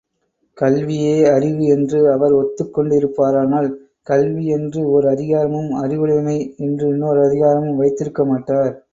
கல்வியே 0.57 1.25
அறிவு 1.25 1.65
என்று 1.65 2.11
அவர் 2.11 2.33
ஒத்துக்கொண்டிருப்பாரானால், 2.33 3.69
கல்வி 4.03 4.45
என்று 4.47 4.81
ஒர் 4.91 5.07
அதிகாரமும் 5.07 5.69
அறிவுடைமை 5.73 6.37
என்று 6.57 6.87
இன்னோரதிகாரமும் 6.93 7.79
வைத்திருக்கமாட்டார். 7.81 8.73